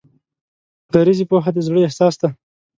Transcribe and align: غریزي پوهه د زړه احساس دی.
غریزي 0.93 1.25
پوهه 1.29 1.51
د 1.53 1.57
زړه 1.67 1.79
احساس 1.83 2.13
دی. 2.21 2.29